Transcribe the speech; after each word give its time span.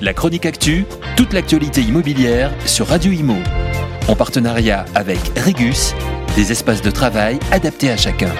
La 0.00 0.14
chronique 0.14 0.46
actu, 0.46 0.84
toute 1.16 1.32
l'actualité 1.32 1.80
immobilière 1.80 2.54
sur 2.66 2.86
Radio 2.86 3.10
Imo. 3.10 3.34
En 4.06 4.14
partenariat 4.14 4.84
avec 4.94 5.18
Regus, 5.36 5.92
des 6.36 6.52
espaces 6.52 6.82
de 6.82 6.90
travail 6.92 7.40
adaptés 7.50 7.90
à 7.90 7.96
chacun. 7.96 8.32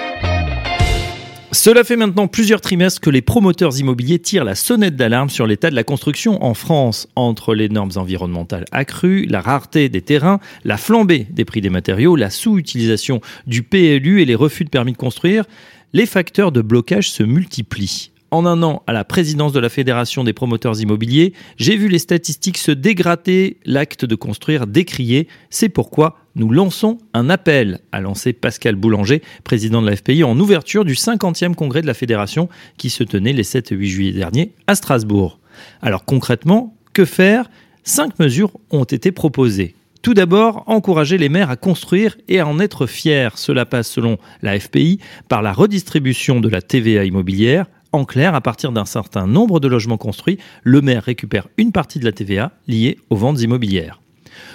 Cela 1.51 1.83
fait 1.83 1.97
maintenant 1.97 2.27
plusieurs 2.27 2.61
trimestres 2.61 3.01
que 3.01 3.09
les 3.09 3.21
promoteurs 3.21 3.77
immobiliers 3.77 4.19
tirent 4.19 4.45
la 4.45 4.55
sonnette 4.55 4.95
d'alarme 4.95 5.29
sur 5.29 5.47
l'état 5.47 5.69
de 5.69 5.75
la 5.75 5.83
construction 5.83 6.41
en 6.45 6.53
France. 6.53 7.09
Entre 7.17 7.53
les 7.53 7.67
normes 7.67 7.91
environnementales 7.97 8.63
accrues, 8.71 9.25
la 9.25 9.41
rareté 9.41 9.89
des 9.89 10.01
terrains, 10.01 10.39
la 10.63 10.77
flambée 10.77 11.27
des 11.29 11.43
prix 11.43 11.59
des 11.59 11.69
matériaux, 11.69 12.15
la 12.15 12.29
sous-utilisation 12.29 13.19
du 13.47 13.63
PLU 13.63 14.21
et 14.21 14.25
les 14.25 14.35
refus 14.35 14.63
de 14.63 14.69
permis 14.69 14.93
de 14.93 14.97
construire, 14.97 15.43
les 15.91 16.05
facteurs 16.05 16.53
de 16.53 16.61
blocage 16.61 17.11
se 17.11 17.23
multiplient. 17.23 18.11
En 18.31 18.45
un 18.45 18.61
an 18.61 18.83
à 18.85 18.93
la 18.93 19.03
présidence 19.03 19.53
de 19.53 19.59
la 19.59 19.69
Fédération 19.69 20.23
des 20.23 20.33
promoteurs 20.33 20.79
immobiliers, 20.79 21.33
j'ai 21.57 21.75
vu 21.75 21.87
les 21.87 21.97
statistiques 21.97 22.59
se 22.59 22.71
dégrader, 22.71 23.57
l'acte 23.65 24.05
de 24.05 24.13
construire 24.13 24.67
décrié. 24.67 25.27
C'est 25.49 25.69
pourquoi 25.69 26.17
nous 26.35 26.51
lançons 26.51 26.99
un 27.15 27.29
appel, 27.31 27.79
a 27.91 28.01
lancé 28.01 28.33
Pascal 28.33 28.75
Boulanger, 28.75 29.23
président 29.43 29.81
de 29.81 29.89
la 29.89 29.95
FPI, 29.95 30.23
en 30.23 30.39
ouverture 30.39 30.85
du 30.85 30.93
50e 30.93 31.55
congrès 31.55 31.81
de 31.81 31.87
la 31.87 31.95
Fédération 31.95 32.49
qui 32.77 32.91
se 32.91 33.03
tenait 33.03 33.33
les 33.33 33.43
7 33.43 33.71
et 33.71 33.75
8 33.75 33.89
juillet 33.89 34.13
dernier 34.13 34.53
à 34.67 34.75
Strasbourg. 34.75 35.39
Alors 35.81 36.05
concrètement, 36.05 36.75
que 36.93 37.05
faire? 37.05 37.49
Cinq 37.83 38.19
mesures 38.19 38.51
ont 38.69 38.83
été 38.83 39.11
proposées. 39.11 39.73
Tout 40.01 40.13
d'abord, 40.13 40.63
encourager 40.67 41.17
les 41.17 41.27
maires 41.27 41.49
à 41.49 41.57
construire 41.57 42.15
et 42.29 42.39
à 42.39 42.47
en 42.47 42.59
être 42.59 42.87
fiers. 42.87 43.29
Cela 43.35 43.65
passe, 43.65 43.89
selon 43.89 44.17
la 44.41 44.57
FPI, 44.57 44.99
par 45.27 45.41
la 45.41 45.51
redistribution 45.51 46.39
de 46.39 46.47
la 46.47 46.61
TVA 46.61 47.03
immobilière. 47.03 47.65
En 47.91 48.05
clair, 48.05 48.35
à 48.35 48.41
partir 48.41 48.71
d'un 48.71 48.85
certain 48.85 49.25
nombre 49.25 49.59
de 49.59 49.67
logements 49.67 49.97
construits, 49.97 50.37
le 50.63 50.81
maire 50.81 51.03
récupère 51.03 51.47
une 51.57 51.71
partie 51.71 51.99
de 51.99 52.05
la 52.05 52.11
TVA 52.11 52.51
liée 52.67 52.99
aux 53.09 53.15
ventes 53.15 53.41
immobilières. 53.41 54.01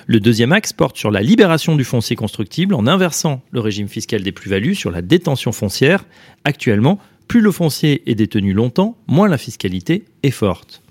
Le 0.07 0.21
deuxième 0.21 0.53
axe 0.53 0.73
porte 0.73 0.97
sur 0.97 1.11
la 1.11 1.21
libération 1.21 1.75
du 1.75 1.85
foncier 1.85 2.15
constructible 2.15 2.75
en 2.75 2.87
inversant 2.87 3.43
le 3.51 3.61
régime 3.61 3.89
fiscal 3.89 4.23
des 4.23 4.33
plus-values 4.33 4.77
sur 4.77 4.91
la 4.91 5.03
détention 5.03 5.51
foncière. 5.51 6.05
Actuellement, 6.45 6.99
plus 7.27 7.41
le 7.41 7.51
foncier 7.51 8.09
est 8.09 8.15
détenu 8.15 8.53
longtemps, 8.53 8.97
moins 9.09 9.29
la 9.29 9.39
fiscalité 9.39 10.05
est 10.23 10.31
forte. 10.31 10.83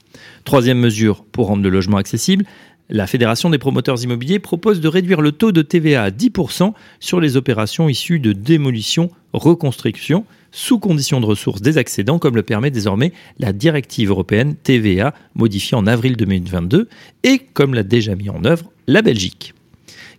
Troisième 0.44 0.80
mesure 0.80 1.24
pour 1.24 1.48
rendre 1.48 1.64
le 1.64 1.70
logement 1.70 1.98
accessible, 1.98 2.46
la 2.94 3.08
Fédération 3.08 3.50
des 3.50 3.58
promoteurs 3.58 4.04
immobiliers 4.04 4.38
propose 4.38 4.80
de 4.80 4.88
réduire 4.88 5.20
le 5.20 5.32
taux 5.32 5.52
de 5.52 5.64
TVA 5.64 6.04
à 6.04 6.10
10% 6.12 6.74
sur 7.00 7.20
les 7.20 7.36
opérations 7.38 7.90
issues 7.90 8.20
de 8.20 8.34
démolition, 8.34 9.10
reconstruction, 9.34 10.26
sous 10.52 10.78
condition 10.78 11.20
de 11.20 11.26
ressources 11.26 11.64
des 11.64 11.80
accédants, 11.80 12.20
comme 12.20 12.36
le 12.36 12.44
permet 12.44 12.70
désormais 12.70 13.12
la 13.40 13.52
directive 13.52 14.12
européenne 14.12 14.56
TVA, 14.56 15.16
modifiée 15.34 15.76
en 15.76 15.88
avril 15.88 16.16
2022, 16.16 16.88
et 17.24 17.40
comme 17.40 17.74
l'a 17.74 17.82
déjà 17.82 18.14
mis 18.16 18.30
en 18.30 18.46
œuvre 18.46 18.72
la 18.86 19.02
Belgique. 19.02 19.56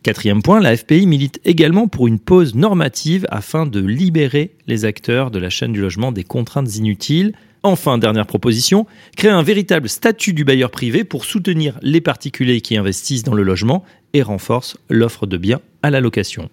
Quatrième 0.03 0.43
point, 0.43 0.59
la 0.59 0.77
FPI 0.77 1.07
milite 1.07 1.41
également 1.45 1.87
pour 1.87 2.09
une 2.09 2.19
pause 2.19 2.57
normative 2.57 3.25
afin 3.31 3.67
de 3.67 3.79
libérer 3.79 4.51
les 4.67 4.85
acteurs 4.85 5.31
de 5.31 5.39
la 5.39 5.49
chaîne 5.49 5.73
du 5.73 5.81
logement 5.81 6.11
des 6.11 6.25
contraintes 6.25 6.75
inutiles 6.75 7.35
Enfin, 7.67 7.97
dernière 7.97 8.27
proposition, 8.27 8.87
créer 9.17 9.31
un 9.31 9.43
véritable 9.43 9.89
statut 9.89 10.35
du 10.35 10.45
bailleur 10.45 10.71
privé 10.71 11.03
pour 11.03 11.25
soutenir 11.25 11.79
les 11.81 12.03
particuliers 12.03 12.61
qui 12.61 12.77
investissent 12.77 13.23
dans 13.23 13.33
le 13.33 13.43
logement 13.43 13.85
et 14.13 14.21
renforce 14.21 14.77
l'offre 14.91 15.27
de 15.27 15.39
biens 15.39 15.63
à 15.83 15.89
la 15.89 16.03
location. 16.03 16.51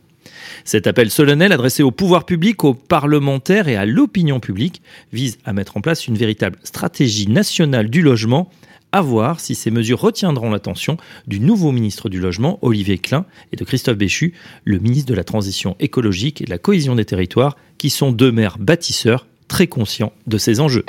Cet 0.64 0.88
appel 0.88 1.12
solennel 1.12 1.52
adressé 1.52 1.84
au 1.84 1.92
pouvoir 1.92 2.26
public, 2.26 2.64
aux 2.64 2.74
parlementaires 2.74 3.68
et 3.68 3.76
à 3.76 3.86
l'opinion 3.86 4.40
publique 4.40 4.82
vise 5.12 5.38
à 5.44 5.52
mettre 5.52 5.76
en 5.76 5.82
place 5.82 6.08
une 6.08 6.18
véritable 6.18 6.58
stratégie 6.64 7.28
nationale 7.28 7.90
du 7.90 8.02
logement 8.02 8.50
à 8.94 9.02
voir 9.02 9.42
si 9.42 9.54
ces 9.54 9.70
mesures 9.70 10.00
retiendront 10.00 10.50
l'attention 10.50 10.96
du 11.28 11.42
nouveau 11.42 11.74
ministre 11.74 12.08
du 12.08 12.22
Logement, 12.22 12.58
Olivier 12.62 12.98
Klein, 12.98 13.26
et 13.52 13.58
de 13.58 13.64
Christophe 13.66 13.98
Béchu, 13.98 14.34
le 14.64 14.80
ministre 14.80 15.10
de 15.10 15.16
la 15.16 15.24
Transition 15.26 15.76
écologique 15.82 16.42
et 16.42 16.46
de 16.46 16.50
la 16.50 16.58
cohésion 16.58 16.96
des 16.96 17.06
territoires, 17.06 17.58
qui 17.78 17.90
sont 17.90 18.14
deux 18.14 18.32
maires 18.32 18.58
bâtisseurs 18.60 19.28
très 19.50 19.68
conscients 19.68 20.14
de 20.28 20.38
ces 20.38 20.60
enjeux. 20.62 20.86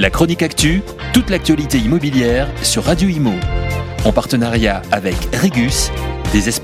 La 0.00 0.08
chronique 0.08 0.42
actu, 0.42 0.80
toute 1.12 1.28
l'actualité 1.28 1.76
immobilière 1.76 2.48
sur 2.62 2.84
Radio 2.84 3.10
Imo. 3.10 3.34
En 4.06 4.12
partenariat 4.12 4.80
avec 4.92 5.14
Regus, 5.42 5.90
des 6.32 6.48
espaces 6.48 6.58